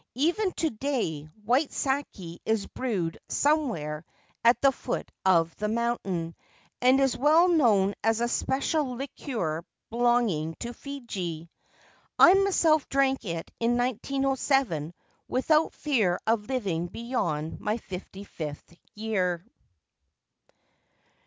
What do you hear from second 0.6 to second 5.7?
day white sake is brewed somewhere at the foot of the